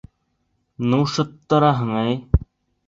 [0.93, 2.21] —Ну, шыттыраһың, әй!